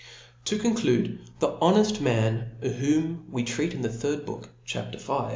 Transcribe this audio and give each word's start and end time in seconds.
^ 0.41 0.43
To 0.45 0.57
conclude^ 0.57 1.19
the 1.37 1.49
boneji 1.49 2.01
man 2.01 2.53
of 2.63 2.73
whom 2.77 3.23
we 3.29 3.43
treat 3.43 3.75
in 3.75 3.83
the^ 3.83 3.91
third 3.93 4.25
book 4.25 4.49
j 4.65 4.81
chap. 4.81 4.95
v. 4.95 5.29